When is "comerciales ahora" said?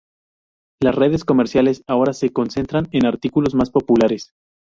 1.25-2.13